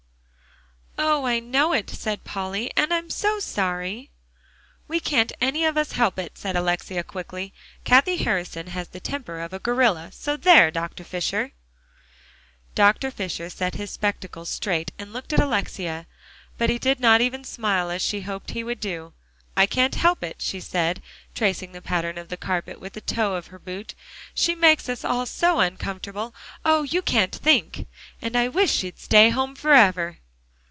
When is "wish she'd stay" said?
28.47-29.29